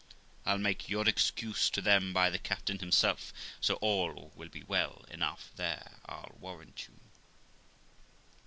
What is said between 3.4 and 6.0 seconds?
so all will be well enough there,